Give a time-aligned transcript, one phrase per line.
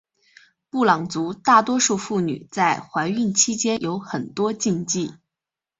[0.71, 5.13] 布朗族大多数妇女在怀孕期间有很多禁忌。